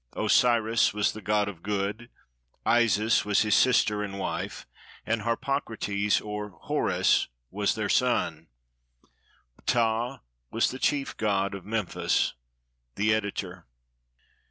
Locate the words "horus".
6.61-7.27